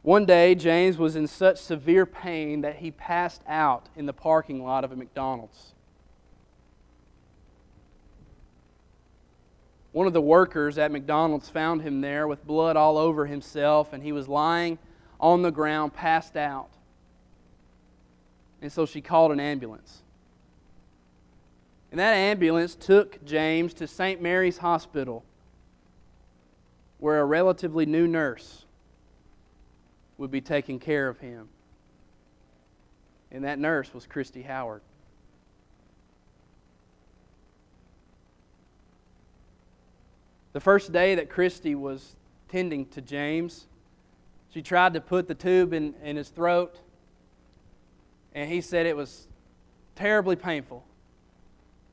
[0.03, 4.62] One day, James was in such severe pain that he passed out in the parking
[4.62, 5.73] lot of a McDonald's.
[9.95, 14.03] One of the workers at McDonald's found him there with blood all over himself, and
[14.03, 14.76] he was lying
[15.20, 16.68] on the ground, passed out.
[18.61, 20.03] And so she called an ambulance.
[21.92, 24.20] And that ambulance took James to St.
[24.20, 25.24] Mary's Hospital
[26.99, 28.64] where a relatively new nurse
[30.18, 31.49] would be taking care of him.
[33.30, 34.82] And that nurse was Christy Howard.
[40.55, 42.14] The first day that Christy was
[42.48, 43.66] tending to James,
[44.50, 46.78] she tried to put the tube in, in his throat,
[48.32, 49.26] and he said it was
[49.96, 50.84] terribly painful.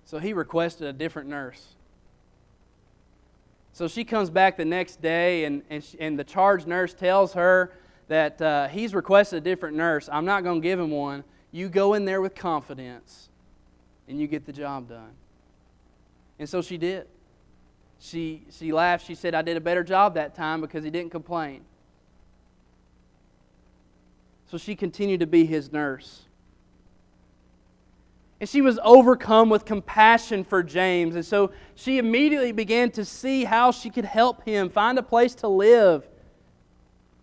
[0.06, 1.76] So he requested a different nurse.
[3.74, 7.34] So she comes back the next day, and, and, she, and the charge nurse tells
[7.34, 7.74] her
[8.10, 10.08] that uh, he's requested a different nurse.
[10.12, 11.24] I'm not going to give him one.
[11.52, 13.30] You go in there with confidence,
[14.08, 15.14] and you get the job done.
[16.38, 17.08] And so she did.
[18.04, 19.06] She, she laughed.
[19.06, 21.62] She said, I did a better job that time because he didn't complain.
[24.50, 26.24] So she continued to be his nurse.
[28.40, 31.16] And she was overcome with compassion for James.
[31.16, 35.36] And so she immediately began to see how she could help him find a place
[35.36, 36.08] to live,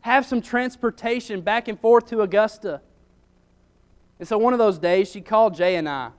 [0.02, 2.80] have some transportation back and forth to Augusta.
[4.20, 6.10] And so one of those days, she called Jay and I.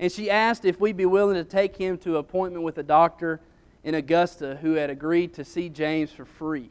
[0.00, 2.82] And she asked if we'd be willing to take him to an appointment with a
[2.82, 3.40] doctor
[3.82, 6.70] in Augusta who had agreed to see James for free.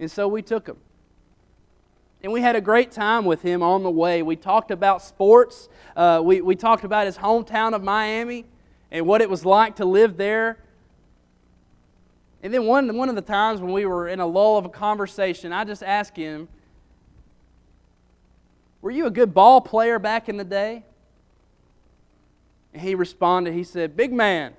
[0.00, 0.76] And so we took him.
[2.22, 4.22] And we had a great time with him on the way.
[4.22, 5.68] We talked about sports.
[5.94, 8.44] Uh, we, we talked about his hometown of Miami
[8.90, 10.58] and what it was like to live there.
[12.42, 14.68] And then one, one of the times when we were in a lull of a
[14.68, 16.48] conversation, I just asked him,
[18.80, 20.84] Were you a good ball player back in the day?
[22.78, 24.52] And he responded, He said, Big man.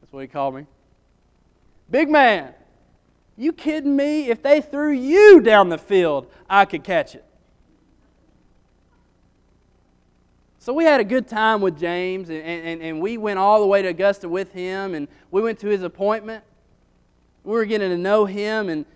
[0.00, 0.66] That's what he called me.
[1.90, 2.54] Big man.
[3.36, 4.28] You kidding me?
[4.28, 7.24] If they threw you down the field, I could catch it.
[10.60, 13.66] So we had a good time with James, and, and, and we went all the
[13.66, 16.44] way to Augusta with him, and we went to his appointment.
[17.42, 18.86] We were getting to know him, and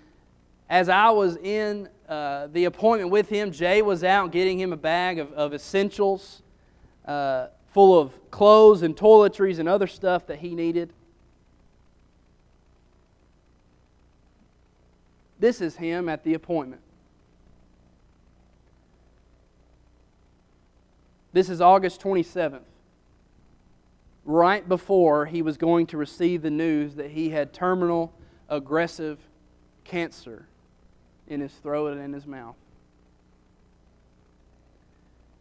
[0.71, 4.77] as I was in uh, the appointment with him, Jay was out getting him a
[4.77, 6.43] bag of, of essentials
[7.07, 10.93] uh, full of clothes and toiletries and other stuff that he needed.
[15.41, 16.81] This is him at the appointment.
[21.33, 22.61] This is August 27th,
[24.25, 28.13] right before he was going to receive the news that he had terminal
[28.49, 29.19] aggressive
[29.83, 30.47] cancer
[31.27, 32.55] in his throat and in his mouth.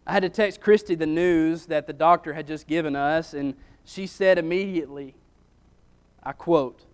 [0.06, 3.56] I had to text Christy the news that the doctor had just given us, and
[3.86, 5.16] she said immediately,
[6.22, 6.86] I quote,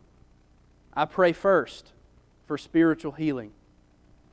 [0.93, 1.91] I pray first
[2.45, 3.51] for spiritual healing.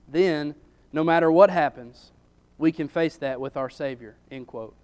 [0.09, 0.55] Then,
[0.93, 2.13] no matter what happens,
[2.59, 4.17] we can face that with our Savior.
[4.31, 4.75] End quote.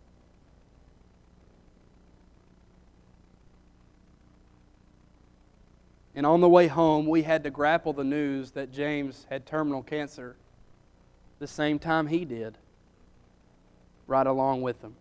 [6.15, 9.83] And on the way home, we had to grapple the news that James had terminal
[9.83, 10.37] cancer
[11.39, 12.59] the same time he did,
[14.07, 14.95] right along with them.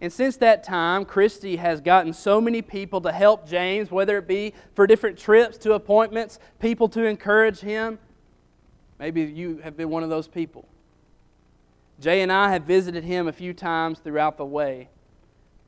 [0.00, 4.26] And since that time, Christy has gotten so many people to help James, whether it
[4.26, 7.98] be for different trips to appointments, people to encourage him.
[8.98, 10.68] Maybe you have been one of those people.
[12.00, 14.88] Jay and I have visited him a few times throughout the way.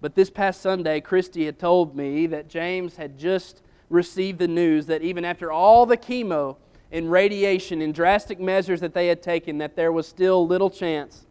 [0.01, 4.87] But this past Sunday, Christy had told me that James had just received the news
[4.87, 6.57] that even after all the chemo
[6.93, 11.26] and radiation and drastic measures that they had taken, that there was still little chance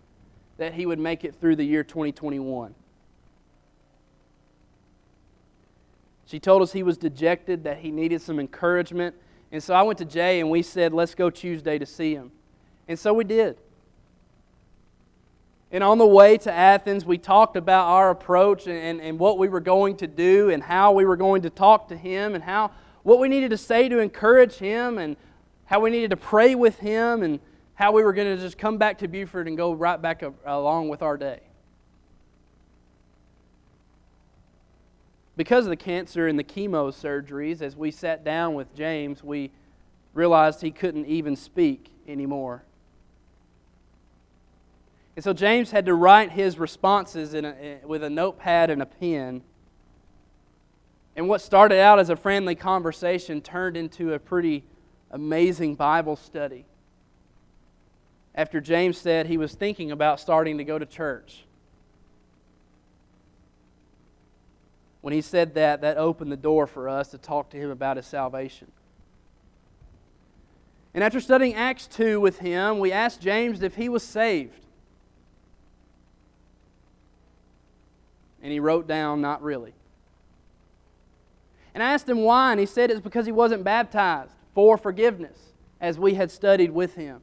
[0.58, 2.74] that he would make it through the year 2021.
[6.26, 9.16] She told us he was dejected, that he needed some encouragement.
[9.51, 12.32] And so I went to Jay and we said, let's go Tuesday to see him.
[12.88, 13.58] And so we did.
[15.72, 19.38] And on the way to Athens, we talked about our approach and, and, and, what
[19.38, 22.43] we were going to do and how we were going to talk to him and
[22.43, 22.72] how
[23.03, 25.18] what we needed to say to encourage him and
[25.66, 27.39] how we needed to pray with him and
[27.76, 30.89] how we were going to just come back to Buford and go right back along
[30.89, 31.41] with our day.
[35.38, 39.51] Because of the cancer and the chemo surgeries, as we sat down with James, we
[40.13, 42.63] realized he couldn't even speak anymore.
[45.17, 49.41] And so James had to write his responses a, with a notepad and a pen.
[51.17, 54.63] And what started out as a friendly conversation turned into a pretty
[55.11, 56.65] amazing Bible study.
[58.36, 61.45] After James said he was thinking about starting to go to church.
[64.99, 67.95] When he said that, that opened the door for us to talk to him about
[67.95, 68.71] his salvation.
[70.93, 74.59] And after studying Acts 2 with him, we asked James if he was saved.
[78.41, 79.73] And he wrote down, Not really.
[81.73, 85.38] And I asked him why, and he said it's because he wasn't baptized for forgiveness,
[85.79, 87.21] as we had studied with him.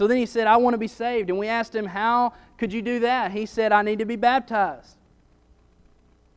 [0.00, 1.28] So then he said, I want to be saved.
[1.28, 3.32] And we asked him, How could you do that?
[3.32, 4.96] He said, I need to be baptized.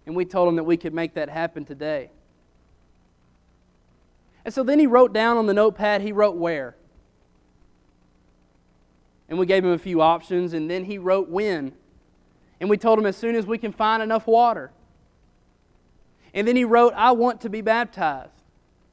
[0.05, 2.11] And we told him that we could make that happen today.
[4.43, 6.75] And so then he wrote down on the notepad, he wrote where.
[9.29, 11.71] And we gave him a few options, and then he wrote when.
[12.59, 14.73] And we told him as soon as we can find enough water.
[16.33, 18.41] And then he wrote, I want to be baptized.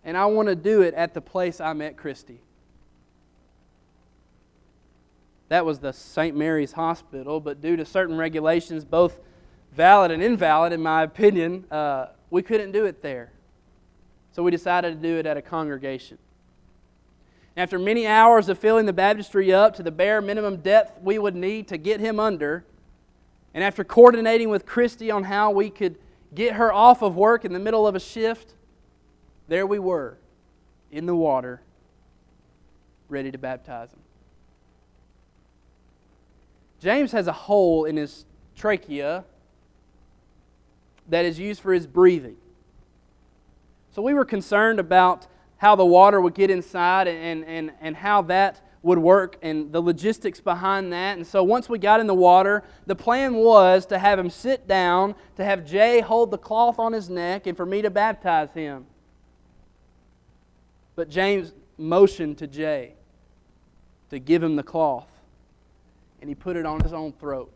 [0.05, 2.41] And I want to do it at the place I met Christy.
[5.51, 6.37] That was the St.
[6.37, 9.19] Mary's Hospital, but due to certain regulations, both
[9.73, 13.33] valid and invalid, in my opinion, uh, we couldn't do it there.
[14.31, 16.19] So we decided to do it at a congregation.
[17.57, 21.35] After many hours of filling the baptistry up to the bare minimum depth we would
[21.35, 22.65] need to get him under,
[23.53, 25.99] and after coordinating with Christy on how we could
[26.33, 28.55] get her off of work in the middle of a shift,
[29.49, 30.17] there we were
[30.93, 31.61] in the water,
[33.09, 34.00] ready to baptize him.
[36.81, 38.25] James has a hole in his
[38.57, 39.25] trachea
[41.09, 42.37] that is used for his breathing.
[43.93, 45.27] So we were concerned about
[45.59, 49.81] how the water would get inside and, and, and how that would work and the
[49.83, 51.19] logistics behind that.
[51.19, 54.67] And so once we got in the water, the plan was to have him sit
[54.67, 58.53] down, to have Jay hold the cloth on his neck, and for me to baptize
[58.53, 58.87] him.
[60.97, 62.95] But James motioned to Jay
[64.09, 65.10] to give him the cloth,
[66.21, 67.53] and he put it on his own throat.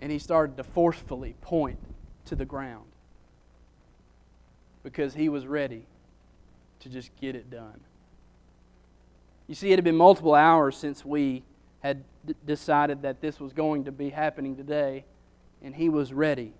[0.00, 1.78] And he started to forcefully point
[2.26, 2.86] to the ground
[4.82, 5.86] because he was ready
[6.80, 7.80] to just get it done.
[9.46, 11.44] You see, it had been multiple hours since we
[11.80, 15.04] had d- decided that this was going to be happening today,
[15.62, 16.52] and he was ready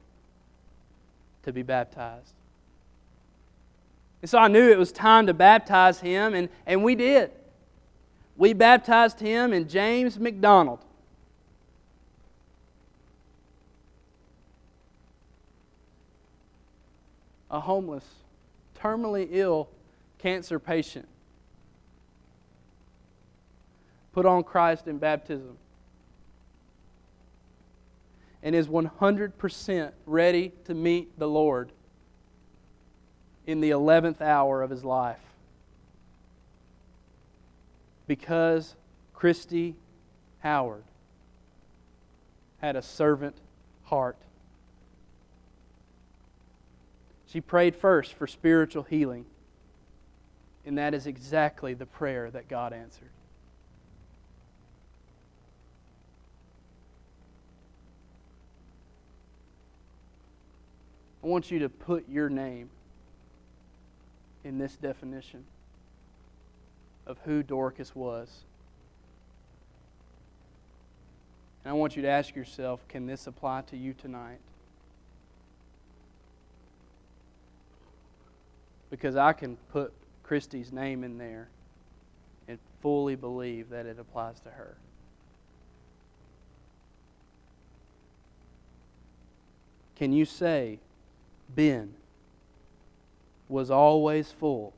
[1.42, 2.34] to be baptized.
[4.20, 7.32] And so I knew it was time to baptize him, and, and we did.
[8.36, 10.80] We baptized him in James McDonald.
[17.50, 18.04] A homeless,
[18.78, 19.68] terminally ill
[20.18, 21.06] cancer patient
[24.12, 25.56] put on Christ in baptism
[28.42, 31.72] and is 100% ready to meet the Lord
[33.46, 35.20] in the 11th hour of his life.
[38.12, 38.76] Because
[39.14, 39.74] Christy
[40.40, 40.84] Howard
[42.58, 43.38] had a servant
[43.84, 44.18] heart.
[47.24, 49.24] She prayed first for spiritual healing,
[50.66, 53.08] and that is exactly the prayer that God answered.
[61.24, 62.68] I want you to put your name
[64.44, 65.44] in this definition
[67.06, 68.28] of who Dorcas was.
[71.64, 74.38] And I want you to ask yourself can this apply to you tonight?
[78.90, 79.92] Because I can put
[80.22, 81.48] Christy's name in there
[82.48, 84.76] and fully believe that it applies to her.
[89.96, 90.78] Can you say,
[91.54, 91.94] Ben
[93.48, 94.72] was always full,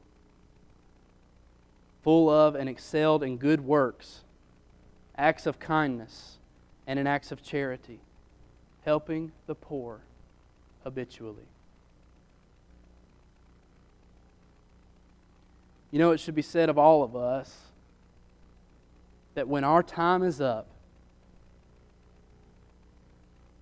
[2.05, 4.21] full of and excelled in good works,
[5.17, 6.37] acts of kindness,
[6.87, 7.99] and in acts of charity,
[8.85, 10.01] helping the poor
[10.85, 11.49] habitually.
[15.91, 17.57] You know, it should be said of all of us
[19.35, 20.67] that when our time is up,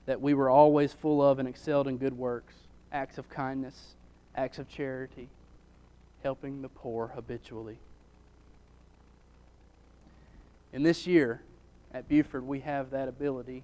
[0.07, 2.55] that we were always full of and excelled in good works
[2.91, 3.95] acts of kindness,
[4.35, 5.29] acts of charity,
[6.23, 7.79] helping the poor habitually.
[10.73, 11.43] In this year
[11.93, 13.63] at Buford, we have that ability,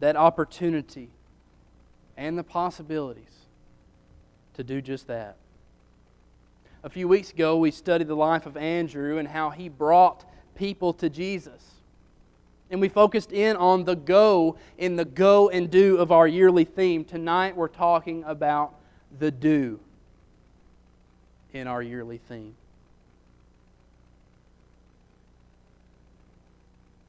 [0.00, 1.10] that opportunity,
[2.16, 3.46] and the possibilities
[4.54, 5.36] to do just that.
[6.84, 10.24] A few weeks ago, we studied the life of Andrew and how he brought
[10.54, 11.62] people to Jesus.
[12.70, 16.64] And we focused in on the go in the go and do of our yearly
[16.64, 17.04] theme.
[17.04, 18.74] Tonight we're talking about
[19.18, 19.80] the do
[21.52, 22.54] in our yearly theme.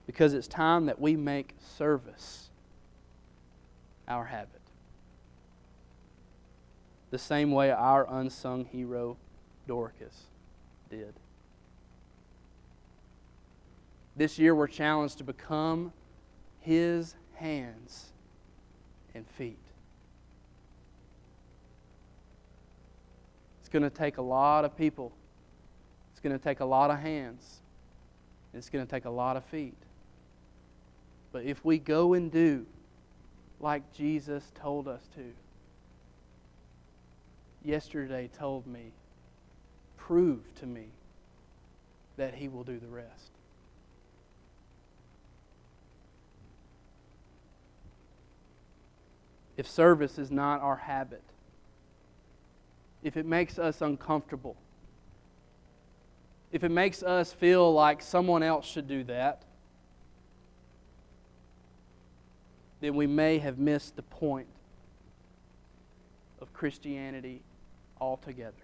[0.10, 2.50] Because it's time that we make service
[4.08, 4.60] our habit.
[7.12, 9.18] The same way our unsung hero
[9.68, 10.24] Dorcas
[10.90, 11.14] did.
[14.16, 15.94] This year, we're challenged to become
[16.62, 18.12] His hands
[19.14, 19.60] and feet.
[23.60, 25.12] It's going to take a lot of people,
[26.12, 27.62] it's going to take a lot of hands,
[28.56, 29.78] it's going to take a lot of feet.
[31.32, 32.66] But if we go and do
[33.60, 35.34] like Jesus told us to,
[37.64, 38.92] yesterday told me,
[39.98, 40.88] prove to me
[42.18, 43.32] that He will do the rest.
[49.60, 51.22] if service is not our habit,
[53.04, 54.56] if it makes us uncomfortable,
[56.54, 59.44] if it makes us feel like someone else should do that,
[62.82, 64.48] then we may have missed the point
[66.42, 67.42] of Christianity
[68.00, 68.56] altogether.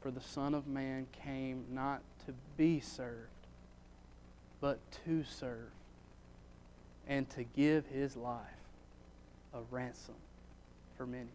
[0.00, 3.30] For the Son of Man came not to be served,
[4.60, 5.70] but to serve
[7.08, 8.40] and to give his life
[9.52, 10.14] a ransom
[10.96, 11.30] for many.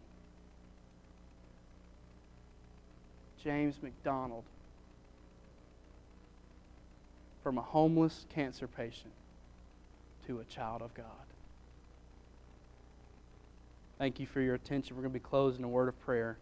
[3.42, 4.44] James McDonald,
[7.42, 9.12] from a homeless cancer patient
[10.26, 11.06] to a child of God.
[13.98, 14.96] Thank you for your attention.
[14.96, 16.38] We're going to be closing a word of prayer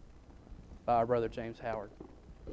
[0.85, 1.91] by our brother James Howard.